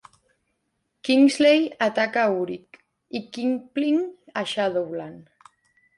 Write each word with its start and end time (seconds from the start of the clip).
Kingsley 1.05 1.59
ataca 1.87 2.21
a 2.23 2.31
Urich 2.41 2.79
i 3.19 3.21
Kingpin 3.37 3.97
a 4.43 4.45
Shadowlan. 4.53 5.15